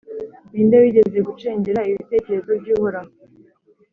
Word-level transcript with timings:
Ni 0.51 0.61
nde 0.65 0.75
wigeze 0.83 1.19
gucengera 1.27 1.81
ibitekerezo 1.89 2.51
by’Uhoraho, 2.61 3.11